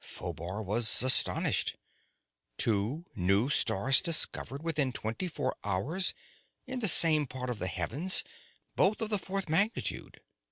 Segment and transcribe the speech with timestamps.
[0.03, 1.75] Phobar was astonished.
[2.57, 6.15] Two new stars discovered within twenty four hours
[6.65, 8.23] in the same part of the heavens,
[8.75, 10.19] both of the fourth magnitude!